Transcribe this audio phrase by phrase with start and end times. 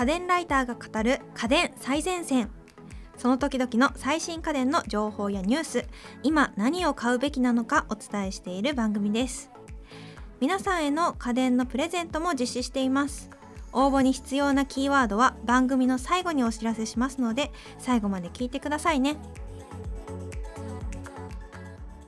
[0.00, 2.48] 家電ライターが語る家電最前線。
[3.18, 5.84] その時々の最新家電の情報やニュース。
[6.22, 9.50] 今何を買うべきなのかお伝えしている番組です。
[10.40, 13.28] 皆さんへの家電のプレゼントも実施しています。
[13.74, 19.18] 応募に必要なキーワードは番組の最後にお知らせしますので最後まで聞いてくださいね。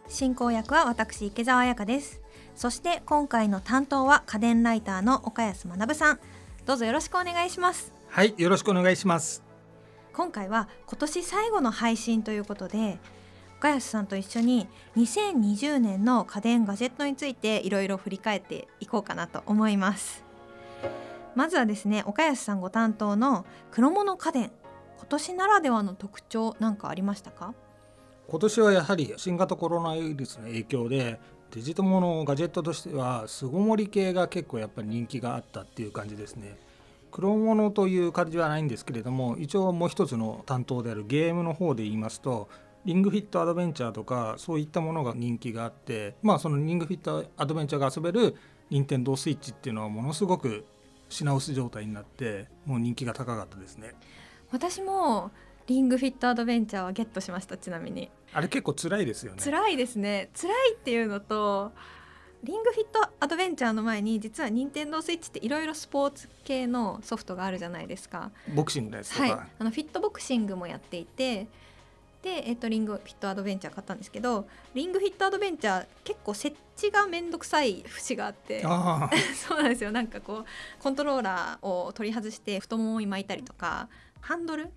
[0.09, 2.23] 進行役は私池澤彩香です。
[2.57, 6.21] そして今回の担当は家電ライターの岡安学さん。
[6.65, 7.93] どうぞよろしくお願いします。
[8.09, 9.43] はいよろしくお願いします。
[10.13, 12.99] 今回は今年最後の配信ということで
[13.59, 20.25] 岡安さんと一緒に2020年の家電ガジェットについていろいろ振り返っていこうかなと思います。
[21.35, 24.53] まずはですね岡安さんご担当の黒物家電
[24.99, 27.55] 今年ならではの特徴なんかありましたか？
[28.29, 31.19] 今年はやはり新型コロナウイルスの影響で
[31.53, 36.57] デジタルものガジェットとしては巣ごもり系が結構やっぱり人気があったっていう感じですね。
[37.11, 42.49] 黒物という感じはないんですけれども一応もう一つの担当であるゲームの方で言いますと
[42.87, 48.35] リングフィットアドベンチャーとかそういったものが人気があってまあそのリングフィットアドベンチャーが遊べる
[48.71, 50.65] 任天堂スイッチっていうのはものすごく
[51.11, 53.93] 品薄状態になってもう人気が高かったですね
[54.51, 55.31] 私も
[55.67, 58.11] リングフィットアドベンチャーはゲットしましたちなみに。
[58.33, 59.43] あれ結構辛いですよね。
[59.43, 60.31] 辛いですね。
[60.35, 61.73] 辛いっていうのと
[62.43, 68.33] リングフィットアドベンチャーの前に実は任天堂スイッチっていろいろスポーツ系のソフトがあるじゃないですか。
[68.55, 71.47] ボクシングのやつとか、はい、あのフィットボクシングもやっていて
[72.23, 78.63] で、えっと、リングフィットアドベンチャー買ったんですけどリングフィットアドベンチャー結構設置が面倒くさい節があって
[79.35, 79.91] そうなんですよ。
[79.91, 83.89] なんかこうコントローラーを取り外して太ももに巻いたりとか
[84.21, 84.71] ハンドル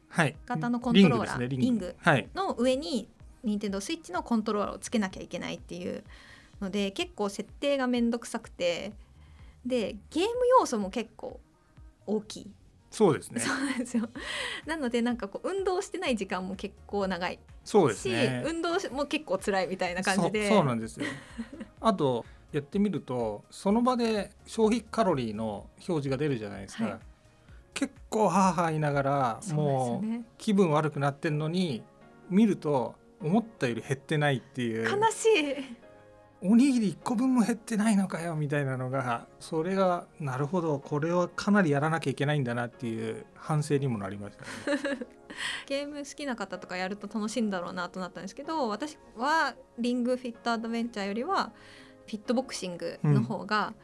[0.47, 1.95] 型のコントローラー、はい、リング
[2.33, 3.07] の上に
[3.43, 6.03] 任天堂スイッチのコントローラーをつけなきゃいけないっていう
[6.59, 8.91] ので結構設定が面倒くさくて
[9.65, 10.29] でゲーム
[10.59, 11.39] 要素も結構
[12.07, 12.51] 大きい
[12.95, 13.41] そうですね。
[13.41, 14.07] そうなんですよ。
[14.65, 17.39] なのでなんかこう運動してない時間も結構長い。
[17.65, 18.41] そうですね。
[18.45, 20.47] 運動も結構辛いみたいな感じで。
[20.47, 21.05] そうなんですよ。
[21.81, 22.23] あと
[22.53, 26.99] やってみるとその場で消費カロリーの表示が出るじゃないですか、はい。
[27.73, 31.83] 結構ハーハー言いながら、もう気分悪くなってんのに
[32.29, 34.89] 見ると思ったより減ってないっていう。
[34.89, 35.84] 悲しい
[36.41, 44.99] おにぎり1個分も減ってないのかよみたいなのがそれがなるほどこれはかなりやらなきゃいけないんだなっていう反省にもなりましたね。
[45.67, 51.51] ゲーム好きな方とかやると楽しいんだろうなとなったんですけど私はリングフィットアドベンチャーよりは
[52.05, 53.75] フィットボクシングの方がうん、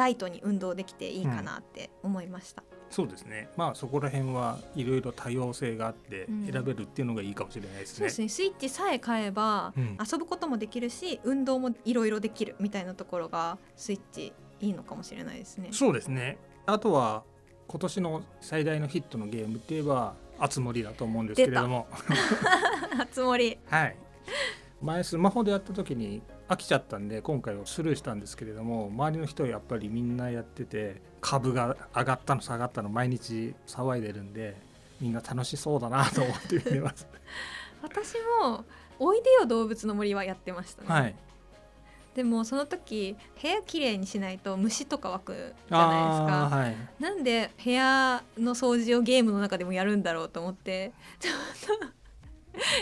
[0.00, 3.50] ライトに運動できていいかなって思いました、うん、そうですね。
[3.58, 8.28] まあそこら辺はいろいろ多様性があって選べるっていうのがいいかもしれないですね、うん、そうですね。
[8.30, 15.68] スイッチさえ買えば遊ぶこともできるし、運動もいろいろできるみたいなところがスイッチいいのかもしれないですね。
[15.72, 16.38] そうですね。
[16.64, 17.24] あとは
[17.68, 21.86] 今年の最大のヒットのゲームって言えばあつ森だと思うんですけれども。
[22.98, 23.96] あつ森はい。
[24.82, 34.56] 前スマホでやった時に飽きちゃったんで今回はスルーしたんですけれども周りの人はやっぱりみんなやってて株が上がったの下がったの毎日騒いでるんで
[35.00, 37.06] みんな楽しそうだなと思って見てます。
[37.82, 38.64] 私も
[38.98, 41.14] 「おいでよ動物の森」はやってましたね、はい、
[42.14, 51.30] でもその時部屋きれいにしないと虫とか湧くじゃないですか、はい、なんで部屋の掃除をゲームの中でもやるんだろうと思ってちょ
[51.76, 51.99] っと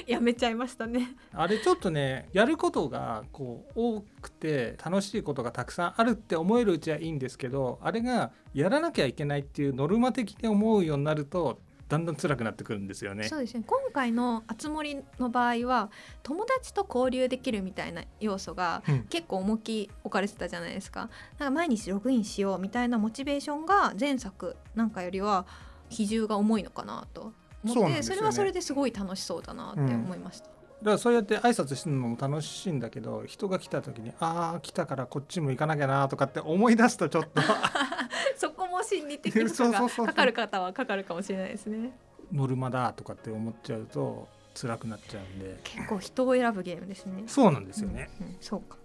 [0.08, 13.24] やめちゃいましたねあれちょっとねやることがこう多くて楽しいことがたくさんあるって思えるうちはいいんですけどあれがやらなきゃいけないっていうノルマ的に思うようになるとだんだん辛くなってくるんですよね。
[13.24, 13.64] そうですね。
[13.66, 15.91] 今回のあつ森の場合は
[16.22, 21.02] 友達と交流できるみたいな要素が結構重き置かれてたじゃないですか。
[21.02, 21.08] うん、
[21.38, 25.46] なんか毎日ログインしようみたいなモチベーションが前作なんかよりは
[25.88, 27.32] 比重が重いのかなと
[27.64, 30.46] 思ってそ,、れはそれですごい楽しそうだなって思いました。
[30.46, 37.42] だからそうやって挨拶するのも楽しいんだけど人が来た時にああ来たからこっちも行かなきゃなとかって思い出すとちょっと。
[38.36, 41.90] そこも心理的な負がかかる方はかかるかもしれないですね。
[42.32, 45.58] ノルマだとかって思っちゃうと辛くなっちゃうんで。
[45.64, 47.25] 結構人を選ぶゲームですね。
[47.26, 48.76] そうなんですよね、うんうん、そうか。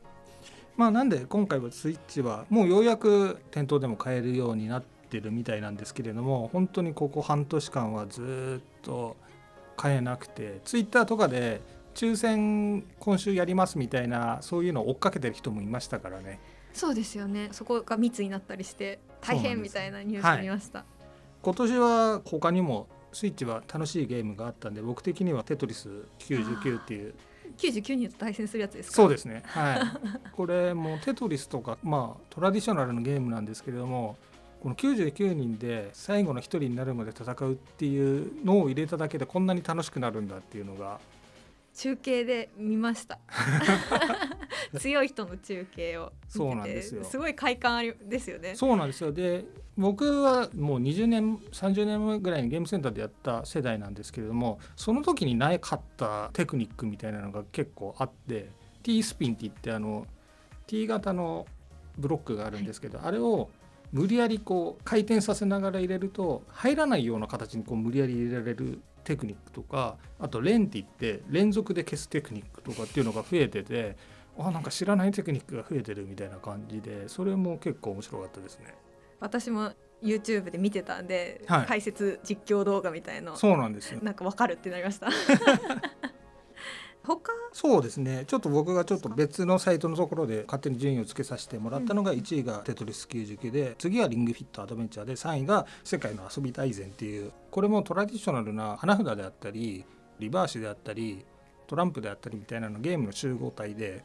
[0.76, 4.84] まあなんで今回はスイッチはもうようやく店頭でも買えるようになっ
[5.14, 9.16] てるみたいなんですけれども本当にここ半年間はずっと
[9.78, 11.62] 買えなくてツイッターとかで
[11.94, 16.40] 抽選今週やりますみたいなそういうのを追っかけてる人もいましたからね。
[16.74, 17.50] そうですよね。
[17.52, 20.88] そこが密になったりして大変みたいなニュース見ました、はい、
[21.44, 27.14] 今年は他にもスイッチは楽しいゲームがあったんで僕的にはテトリス99っていう。
[27.56, 28.96] 99人と対戦するやつですか？
[28.96, 29.44] そうですね。
[29.46, 29.80] はい。
[30.32, 34.18] これもテトリスとかまあトラディショナルのゲームなんですけれども
[34.64, 41.02] この99人で最後の1人になるまで戦うっていうのを入れただけでこんなに楽しくなるんだっていうのが。
[41.76, 43.20] 中継で見ました。
[44.80, 47.04] 強い人の中継をそうなんですよ。
[47.04, 48.56] すごい快感ありですよね。
[48.56, 49.12] そうなんですよ。
[49.12, 49.44] で
[49.78, 58.50] 僕はもう20年30年前ぐらいにゲームセンターでやった世代なんですけれどもその時になかったテクニックみたいなのが結構あって
[58.82, 60.08] T スピンって言ってあの
[60.68, 61.48] T 型の
[61.98, 63.50] ブロックがあるんですけど、はい、あれを
[63.94, 73.96] 無理やりこう回転させながら入れると入らないような形にこう無理やり入れられるテクニックとかあとレンって言って連続で消すテクニックとかっていうのが増えてて
[74.38, 78.74] あなんか知らないテクニックが増えてるみたいな感じでそれも結構面白かったですね。
[79.20, 84.00] 私も YouTube で見てたんで、はい、解説実況動画みたいのそうなんですよ。
[84.02, 85.08] なんかわかるってなりました
[87.04, 87.32] 他？
[87.52, 88.24] そうですね。
[88.26, 99.86] ちょっと僕がちょっと別のサイトのところで勝手に順位をつけさせてもらったのが1位が「テトリス99」で次は「リングフィットアドベンチャー」で3位が「世界の遊び大全」っていうこれもトラディショナルな花札であったり
[100.20, 101.26] リバーシであったり
[101.68, 104.04] トランプであったりみたいなのゲームの集合体で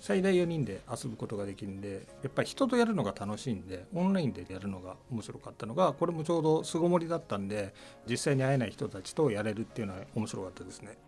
[0.00, 7.74] 最大4人で遊ぶことができるんでやっぱり人とやるのが楽しいんでオンラインでやるのが面白かったのがこれもちょうど巣ごもりだったんで
[8.08, 10.98] 実際に会えない人たちとやれるっていうのは面白かったですね。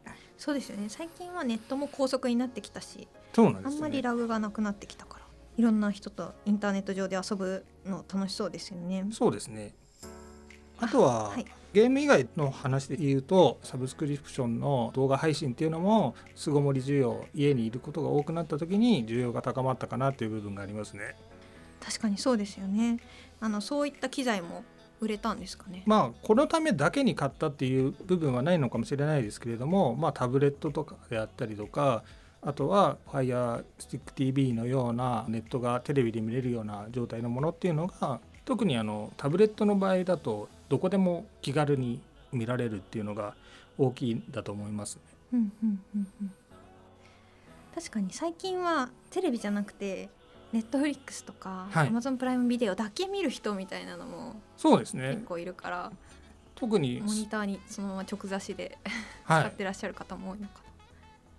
[0.42, 0.88] そうですよね。
[0.88, 5.24] 最近はネットも高速になってきたしそうなんです、ね、あんまりラグがなくなってきたから
[5.56, 9.06] いろんな人とインターネット上で遊ぶの楽しそうですよね。
[9.12, 9.72] そうですね。
[10.80, 21.14] あとは、はい、ゲーム以外の話で言うとサブスクリプションの動画配信っていうのも巣ごもり需要家にいることが多くなった時に需要が高まったかなっていう部分がありますね。
[21.78, 22.98] 確かにそうですよね。
[23.38, 24.64] あのそういった機材も
[25.02, 25.82] 売れたんですかね？
[25.84, 32.04] まあこのためだけに買ったっていう部分はないのかもしれないですけれども、まあ、タブレットとかであったりとか
[32.40, 42.00] あとは FirestickTV のようなネットがテレビで見れるような状態のものっていうのが特にあのタブレットの場合だとどこでも気軽に
[42.32, 43.34] 見られるっていうのが
[43.78, 45.02] 大きいんだと思います、ね、
[45.32, 46.32] うんうんうんうん、
[47.74, 50.08] 確かに最近はテレビじゃなくて
[50.52, 55.14] ネットフリックスとかアマゾンプライムビデオだけ見る人みたいなのもそうですね。
[55.14, 55.92] 結構いるから
[56.54, 58.78] 特にモニターにそのまま直差しで
[59.24, 60.60] 使ってらっしゃる方も多いのかな、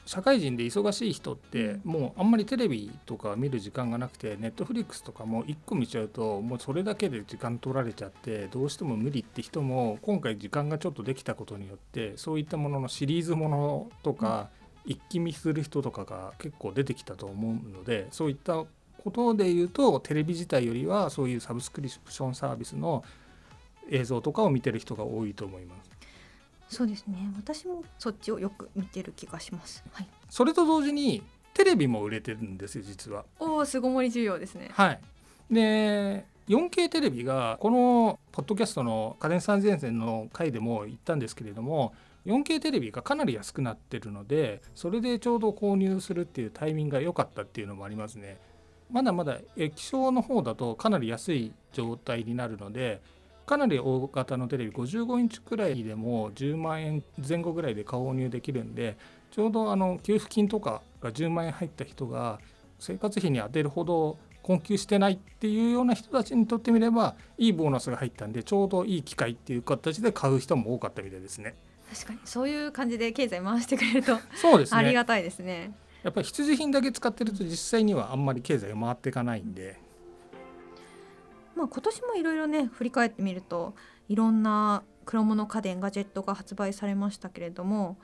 [0.06, 14.50] 社会人で忙しい人ってもうあんまりテレビとか見る時間がなくてネットフリックスとかも1個見ちゃうともうそれだけで時間取られちゃってどうしても無理って人も今回時間がちょっとできたことによってそういったもののシリーズものとか
[14.86, 18.66] 一気見する人とかが結構出てきたと思うのでそういった
[19.04, 23.04] ことで言うとテレビ自体よりはそういうサブスクリプションサービスの
[23.90, 25.90] 映像とかを見てる人が多いと思います。
[26.70, 27.18] そうですね。
[27.36, 31.22] 私もそっちをよく見てる気がします、はい、それと同時に
[31.54, 33.26] テレビも売れてるんですよ実は。
[33.40, 34.70] おお巣ごもり需要ですね。
[34.74, 35.00] はい。
[35.52, 41.94] で 4K テレビがこのポッドキャストの家電最前線の回でも言ったんですけれども
[42.26, 48.38] 4K テレビがかなり安くなってるのでそれでちょうど購入するっていうタイミングが良かったっていうのもありますね
[48.94, 53.02] まだまだ液晶の方だとかなり安い状態になるので
[53.48, 58.96] かなり大型のテレビ55インチくらいでも10万円前後ぐらいで購入できるんで
[59.32, 62.40] ちょうどあの給付金とかが10万円入った人が
[62.80, 71.56] 生活費に充てるほど困窮してないっていうような人たちにとってみればいいボーナスが入ったんでちょうどいい機会っていう形で買う人も多かったみたいですね。
[71.92, 75.74] 確かにそういう感じで経済回してくれるとそうです、ね、ありがたいですね。
[76.04, 79.80] やっぱり必需品だけ使ってると実際にはあんまり経済が回っていかないんで。
[81.56, 83.76] まあ、今年もいろいろね振り返ってみると
[84.10, 87.98] いろんな黒物家電ガジェットが発売されましたけれども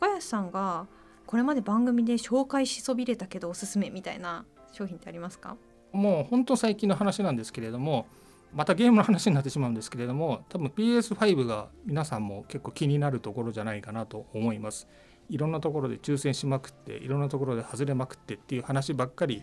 [0.00, 0.88] 岡安さんが
[1.24, 5.56] これまで番組で紹介しそびれたけどおすすめみたいな商品ってありますか？
[5.92, 8.06] もう本当最近の話なんですけれども
[8.52, 14.88] またゲームの話になってしまうんですけれども多分 PS5 が皆さんも結構気になるところじゃないかなと思います。
[15.28, 19.42] いろんなところで抽選しまくっていろんなところで外れまくってっていう話ばっかり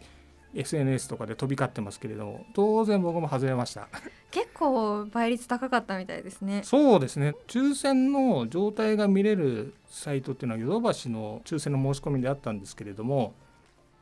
[0.55, 3.87] SNS とかで飛び交ってますけれども当然僕も外れました。
[4.31, 6.61] 結構倍率高かったみたいですね。
[6.63, 7.33] そうですね。
[7.47, 13.33] 抽選の状態が見れるサイトっていうのはヨドバシの抽選の申し込みであったんですけれども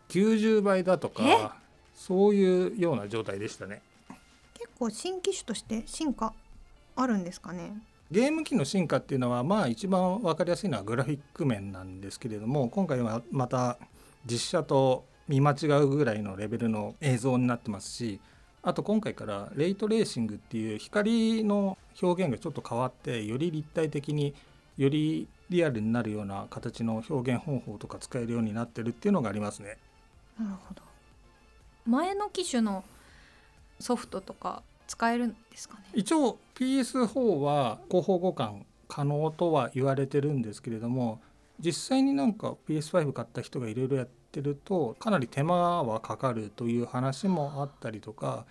[0.09, 1.57] 90倍だとか
[1.95, 3.81] そういうような状態でしたね。
[4.53, 6.33] 結構新機種として進化
[6.95, 7.73] あるんですかね
[8.13, 13.79] ゲーム機の進化っていうのはまあ一番分かりやすいのはグラフィック面なんですけれども今回はまた
[14.27, 18.21] 実写と見間違うぐらいのレベルの映像になってますし
[18.61, 24.35] あと今回からレイトレーシングっていう光の表現がちょっと変わってより立体的に
[24.77, 29.77] よりリアルになるような形の表現方法とか使えるようになってるっていうのがありますね。
[30.39, 30.83] なるほど
[31.87, 32.83] 前の機種の
[33.79, 35.83] ソフトとか使えるんですかね？
[35.93, 41.21] 一応 PS4 は広報互換可能とは言われてるんですけれども
[41.59, 48.45] 実際になんか PS5 買った人がいろいろやってるとかなり手間はかかるという話もあったりとか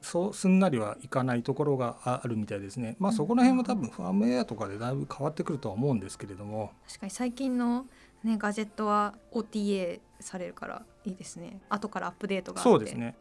[0.00, 2.96] そうすんなりはいかないところがあるみたいですね。
[2.98, 6.72] まあそこら辺は多分ファームウェアとかでだいぶ変わってくるとは思うんですけれども。
[6.88, 7.86] 確かに最近の、
[8.24, 11.60] ね、ガジェットは OTA されるからいいですね。
[11.68, 13.14] 後からアップデートがそうですね。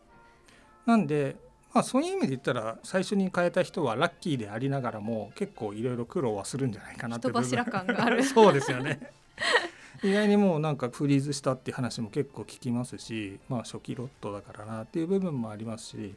[0.88, 1.36] なんで
[1.74, 8.24] まあそういう意味で言ったら最初に変えた人はラッキーでありながらも結構いろいろ苦労はするんじゃないかなって人柱感がある。
[8.26, 9.00] そうですよね。
[10.04, 16.16] 意外にもうなんかフリーズしたっていう話も結構聞きますしまあ初期ロットだからなっていう部分もありますし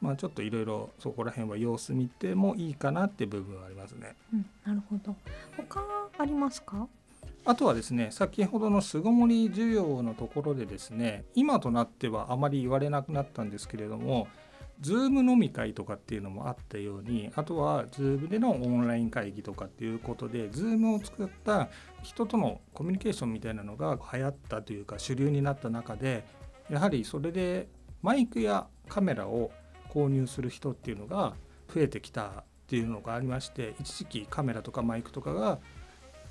[0.00, 4.16] まあちょっといろいろそこら辺は様子見てもいいかなっていう部分はありますね。
[4.34, 5.14] うん、なるほど。
[5.56, 5.84] 他
[6.18, 6.88] ありますか？
[7.44, 14.26] あとはですね先ほどの巣ごもり需要のところでですね今となってはあまり言われなくなったんですけれども
[14.82, 21.68] Zoom 飲み会とかっていうのもあったようにあとは Zoom でのオンライン会議とかっていうことで Zoom を使った
[22.02, 26.24] 人とのコミュニケーションみたいなのが流行ったというか主流になった中で
[26.70, 27.68] やはりそれで
[28.02, 29.50] マイクやカメラを
[29.90, 31.34] 購入する人っていうのが
[31.74, 32.32] 増えてきたっ
[32.66, 35.58] ていうのがありまして一時期カメラとかマイクとかが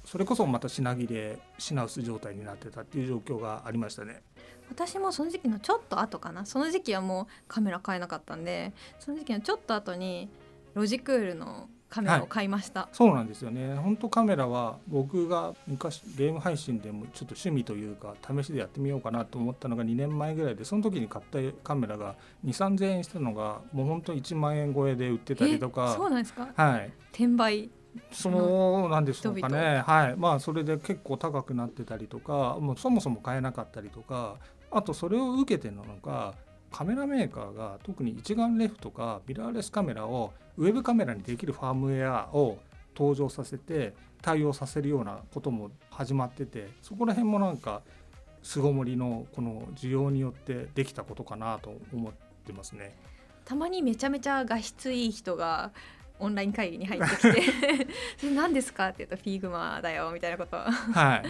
[0.05, 4.23] それこそまた品切れ品薄状態になってたっていう状況がありましたね。
[4.69, 6.45] 私もその時期のちょっと後かな。
[6.45, 10.29] その時期はもうカメラ買えなかったんでその時期のちょっと後に
[10.73, 13.73] ロジクールのカメラを買いました、はい、そうなんですよね。
[13.75, 25.95] 本当カメラは僕が昔ゲーム配信でもちょっと趣味というか試しでやってみようかなと思ったのが2年前ぐらいでその時に買ったカメラが2 3 0 0 0円したのがもう本当1万円超えで売ってたりとか。
[25.97, 26.47] そうなんですか？
[26.55, 26.91] はい。
[27.11, 27.71] 転売
[28.11, 28.29] そ
[28.85, 30.15] うなんでしょうかねはい。
[30.15, 34.35] まあそれで結構高くなってたりとかもうそもそも買えなかったりとか
[34.71, 36.33] あとそれを受けてなのか
[36.71, 42.59] カメラメーカーが特に一眼レフとかミラーレスカメラをウェブカメラにできるファームウェアを
[42.95, 47.81] 登場させて対応させるようなことも始まっててそこら辺もなんか
[48.43, 52.13] 巣ごもりのこの需要によってできたことかなと思っ
[52.45, 52.95] てますね。
[53.45, 55.71] たまにめちゃめちゃ画質いい人が
[56.19, 57.21] オンライン会議に入ってき
[58.21, 61.23] て「何ですか?」って言うと「フィーグマだよ」みたいなことはい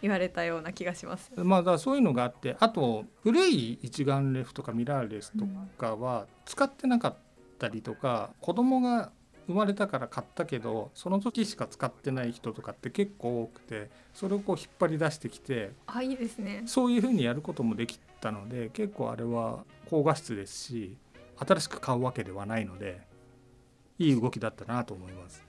[0.00, 1.30] 言われたような気がします。
[1.36, 7.16] まあ、だそういうのがあってあと古い一眼レフとかミラーレスとかは使ってなかっ
[7.58, 9.12] たりとか、うん、子供が
[9.48, 20.96] 生まれたから買ったけどその時しか使ってない人とかって結構多くてそれをこう引っ張り出してきてあいいですねそういうふうにやることもできたので結構あれは高画質ですし
[21.38, 23.00] 新しく買うわけではないので
[23.98, 25.44] いい動きだったなと思います。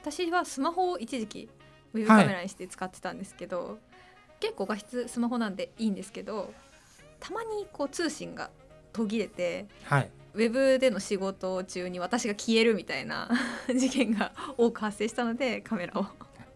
[0.00, 1.48] 私はスマホを一時期
[1.94, 3.76] ウェブカメラにして使ってたんですけど、はい、
[4.42, 6.52] 結構画質スマホなんでいいんですけど
[7.20, 8.50] たまにこう通信が
[8.92, 13.30] 途切れて、はい、ウェブでの仕事中に私が消えるみたいな
[13.72, 16.06] 事件が多く発生したのでカメラを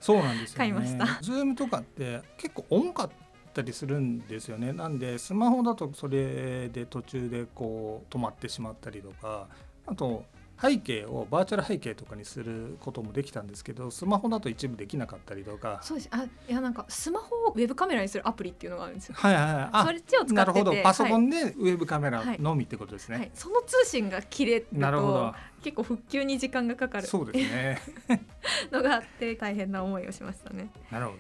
[0.01, 1.23] そうなんですよ、ね、買いました。
[1.23, 3.11] Zoom とかって結構重かっ
[3.55, 4.73] たりするんですよね。
[4.73, 9.47] なんでスマホだとそれで途中でこう止まってしまったりとか
[9.87, 10.25] あと
[10.61, 15.81] 背景をバーチャル背景とかにすることもできたんですけどスマホだと一部できなかったりとか。
[15.83, 16.09] そうです。
[16.13, 19.15] あいやなんかスマホをウェブカメラにするアプリっていうのがあるんですよ。
[19.19, 19.69] はいはいはい。
[19.73, 20.75] あそれっちを使ってなるほど。
[20.83, 23.27] パソコンでウェブカメラのみってことですね、はい。
[23.27, 27.07] はい、その通信が切れると結構復旧に時間がかかる。
[27.07, 27.79] そうですね。
[28.73, 30.71] のがあって大変な思いをしましたね。
[30.91, 31.19] なるほど。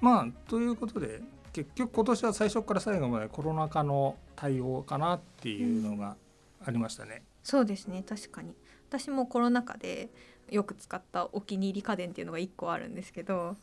[0.00, 1.20] まあということで
[1.52, 6.16] 結局今年は最初から最後までコロナ禍の対応かなっていうのが
[6.64, 8.02] ありましたね、うん、そうですね。
[8.08, 8.54] 確かに
[8.90, 10.10] 私もコロナ禍で
[10.50, 13.56] よく使ったお気に入り家電っていうのが1個あるんですけど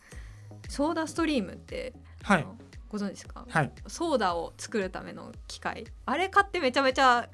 [0.70, 1.94] ソーダストリームって、
[2.24, 2.48] はい、
[2.88, 5.86] ご存知ですか、はい、ソーダを作るための機械。
[6.06, 7.28] あれ買ってめちゃめちゃ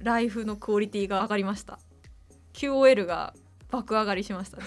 [0.00, 1.78] ライフのクオリティが上がりました。
[2.54, 3.34] QOL が
[3.70, 4.64] 爆上がりしましたね。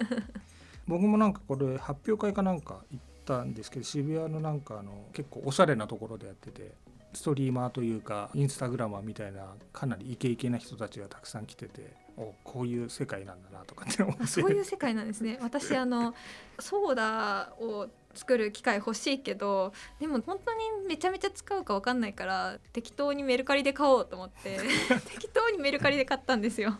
[0.86, 6.74] 僕もなんかこれ発表会かなんか行ったんですけど渋谷のなんかあの結構おしゃれなところでやってて
[7.12, 14.26] ストリーマーというかインスタグラマーみたいなかなりイケイケな人たちがたくさん来てておこういう世界なんだなとかって思って。
[14.26, 15.38] そういう世界なんですね。
[15.40, 16.14] 私あの
[16.58, 24.58] ソーダを作る機械欲しいけどでも本当にめちゃめちゃ使うか分かんないから適当にメルカリで買おうと思って
[25.06, 26.78] 適当にメルカリで買ったんですよ。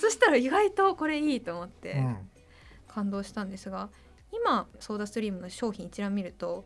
[0.00, 2.02] そしたら意外とこれいいと思って
[2.88, 3.90] 感動したんですが、
[4.32, 6.64] 今ソーダストリームの商品一覧見ると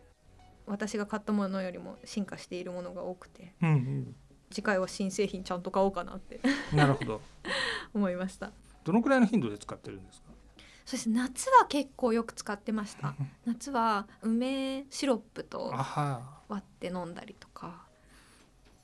[0.68, 4.16] 私が買ったものよりも進化しているものが多くて、うんうん、
[4.50, 6.40] 次回は新製品ちゃんと買おうかなって
[6.74, 7.20] なるほど。
[7.94, 8.52] 思いました。
[8.84, 10.28] どのくらいの頻度で使ってるんですか？
[10.84, 13.14] そして夏は結構よく使ってました。
[13.44, 15.70] 夏は梅シロップと
[16.48, 17.86] 割って飲んだりとか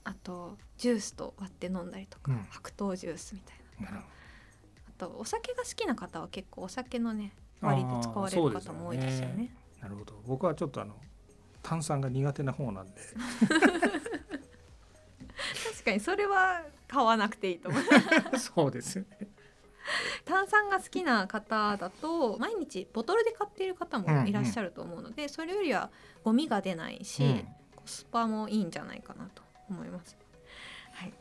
[0.05, 2.47] あとジュースと割って飲んだりとか、うん。
[2.51, 3.99] 白桃ジュースみたいな。
[3.99, 9.55] なあとお酒が好きな方は結構お酒のね割りで使われる方も多いですよね。
[9.81, 10.23] どなるほど。
[10.27, 10.95] 僕はちょっとあの
[11.65, 12.93] 炭酸が苦手な方なんで
[15.73, 19.27] 確かにそれは買わなくていいと思うそうですよね
[20.25, 25.91] 炭酸が好きな方だと毎日ボトルで買っている方もいらっしゃると思うので、それよりは
[26.25, 27.47] ゴミが出ないし、うん
[27.85, 30.17] コスパもいいんじゃないかなと思います。
[30.93, 31.13] はい、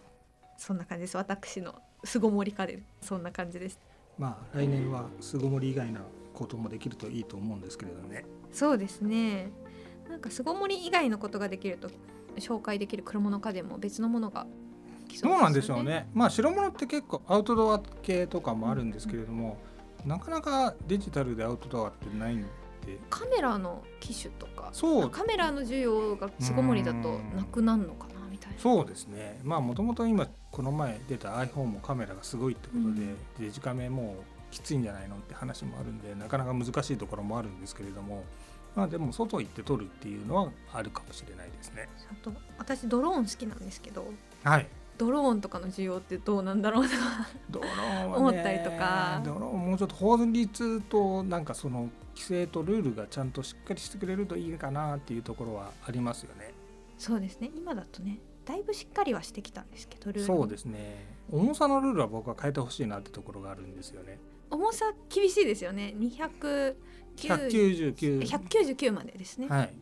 [0.58, 1.18] そんな感じです。
[1.18, 3.78] 私の巣ごもり家電そんな感じです。
[4.18, 6.00] まあ来年は巣ごもり以外の
[6.34, 9.52] こともできるといいと思うんですけれどねそうですね。
[10.10, 11.90] なんか巣ごもり以外のことができると
[12.38, 14.46] 紹介できる車の家電も別のものが
[15.08, 16.10] 来そうなんでしょうね。
[16.14, 19.58] まあ白物って結構アウトドア系とかもあるんですけれども、
[20.06, 22.48] なかなかデジタルでアウトドアってないんで。
[23.10, 28.60] カメラの機種とかそうカメラの需要が巣ごもりだとなくなるのかなみたいな。
[28.60, 29.40] そうですね。
[29.44, 38.24] まあもともと今この前出た iPhone もカメラがすごいってことで、うんデジカメもうきついんじゃないのって話もあるんでなかなか難しいところもあるんですけれども。
[38.76, 41.88] まあでも外行って撮るっていうのはあるかもしれないですね。
[42.12, 44.06] あと私ドローン好きなんですけど
[44.44, 44.68] はい。
[44.98, 56.54] ドローンとかの需要ってどうなんだろうとかドローンはね思ったりとかドローンもうちょっと法律となんかその規制とルールがちゃんとしっかりしてくれるといいかなっていうところはありますよね。
[57.00, 61.06] そうですね今だとねだいぶしっかりはしてきたんですけどそうですね。
[61.32, 64.20] 重さのルールは僕は変えてほしいなってところがあるんですよね。
[64.54, 66.76] 重さ厳しいですよね200
[67.16, 69.74] 199 199までですね、はい。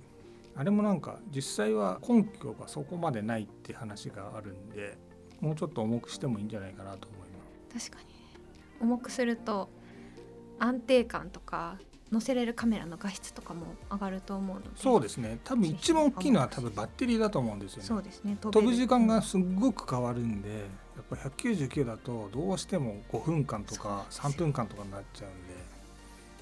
[0.56, 4.98] あれもなんか実際は根拠がそこまでないって話があるんで、
[5.40, 7.30] もうちょっと重くしてもいいんじゃないかなと思い
[7.74, 7.90] ます。
[7.90, 8.16] 確かに
[8.82, 9.70] 重くすると
[10.60, 11.78] 安定感とか
[12.12, 15.40] 載せれるカメラの画質とかも上がると思うのでそうですね。
[15.46, 17.88] 多分一番大きいのは多分バッテリーだと思うんですよね。
[17.88, 20.66] そうですね飛飛ぶ時間がすっごく変わるんで
[21.16, 24.46] 199だとどうしても5分間とか3そうなんですよ。
[24.46, 25.62] 分間とかになっちゃうんで。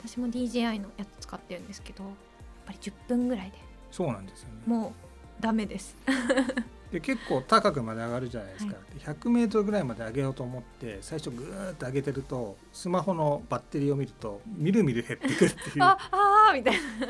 [0.06, 2.14] 私も DJI のやつ使ってるんですけどやっ
[2.68, 3.58] ぱり10分ぐらいで。
[3.92, 4.62] そうなんですよね。
[4.66, 4.94] も
[5.40, 5.96] うダメです。
[6.92, 15.84] で結構高くまで上がるじゃないですか、はで 100m ぐらいまで上げようと思って最初ぐーっと上げてるとスマホのバッテリーを見るとみるみる減ってくっていう。
[15.84, 17.08] ああーみたいな。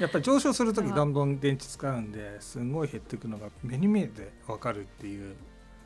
[0.00, 5.34] やっぱり上昇する時どんどん電池使うんですごい減っていくのが目に見えて分かるっていう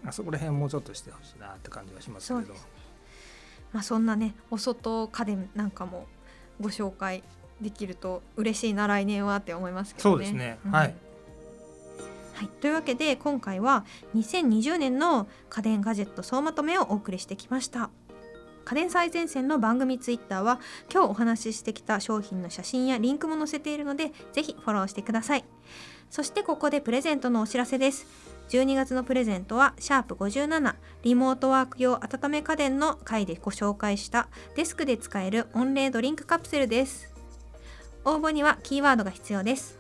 [0.04, 2.54] あそこら辺もうちょっとしてほしいなって感じはしますけれど
[3.72, 6.06] まあそんなねお外家電なんかも
[6.60, 7.22] ご紹介
[7.60, 10.12] できると嬉しいな来年はって思いますけどね。
[10.12, 10.70] そうですね、うん。
[10.72, 10.94] はい。
[12.34, 13.84] はい、というわけで今回は
[14.16, 17.90] 2020年の家電ガジェット総まとめをお送りしてきました。
[18.64, 20.60] 家電最前線の番組ツイッターは
[20.92, 25.44] 今日お話ししてきた商品の写真やリンクも載せているのでぜひフォローしてください。
[26.08, 28.06] そしてここでプレゼントのお知らせです
[28.50, 37.14] 12月のプレゼントはシャープ57リモートワーク用温め家電の回でご紹介したデスクで使える温冷ドリンクカプセルです。
[38.04, 39.78] 応募にはキーワードが必要です。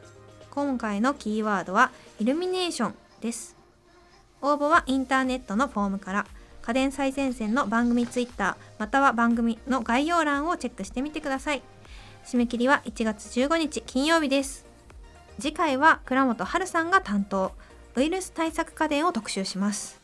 [0.52, 3.56] 今回のキーワードはイルミネーションです。
[4.40, 6.26] 応募はインターネットのフォームから
[6.62, 11.62] 家電最前線の番組ツイッターまたは番組の概要欄をチェックしてみてください。
[12.24, 14.64] 締め切りは1月15日金曜日です。
[15.40, 17.50] 次回は倉本春さんが担当。
[17.96, 20.00] ウイルス対策家電を特集します。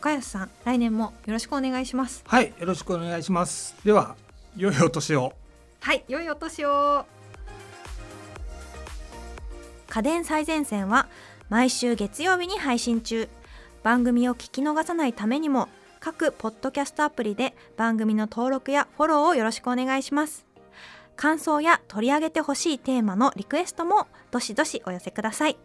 [0.00, 2.24] 岡安さん来年もよろしくお願いします。
[2.26, 3.76] はいよろしくお願いします。
[3.84, 4.16] では
[4.56, 5.32] 良いお年を。
[5.80, 7.04] はい良いお年を。
[9.88, 11.06] 家電最前線は
[11.50, 13.28] 毎週月曜日に配信中。
[13.82, 15.68] 番組を聞き逃さないためにも
[16.00, 20.46] 各ポッドキャストアプリで番組の登録やフォローをよろしくお願いします。
[21.16, 25.56] 感想や取り上げてほしいテーマのリクエストもどしどしお寄せください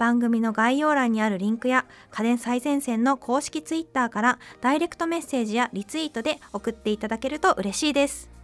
[0.00, 8.39] 番組の概要欄にあるリンクや家電最前線の公式ツイッターからダイレクトメッセージやリツイートで送っていただけると嬉しいです。